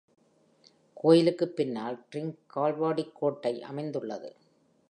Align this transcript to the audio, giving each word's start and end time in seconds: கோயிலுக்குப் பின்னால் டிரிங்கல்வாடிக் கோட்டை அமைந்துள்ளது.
கோயிலுக்குப் 0.93 1.55
பின்னால் 1.55 2.05
டிரிங்கல்வாடிக் 2.11 3.11
கோட்டை 3.13 3.61
அமைந்துள்ளது. 3.61 4.35